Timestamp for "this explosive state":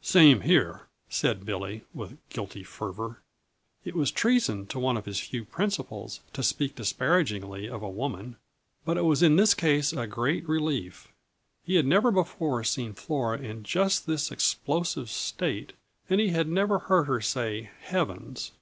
14.06-15.74